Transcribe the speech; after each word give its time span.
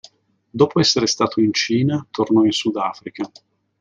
Dopo 0.49 0.79
essere 0.79 1.05
stato 1.05 1.39
in 1.41 1.53
Cina 1.53 2.03
tornò 2.09 2.43
in 2.43 2.51
Sudafrica. 2.53 3.29